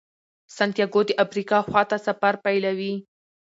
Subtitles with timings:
[0.55, 2.93] سانتیاګو د افریقا خواته سفر پیلوي.